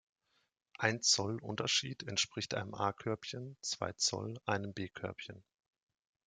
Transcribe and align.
Ein 0.79 1.03
Zoll 1.03 1.39
Unterschied 1.43 2.01
entspricht 2.07 2.55
einem 2.55 2.73
A-Körbchen, 2.73 3.55
zwei 3.61 3.93
Zoll 3.93 4.39
einem 4.47 4.73
B-Körbchen. 4.73 5.43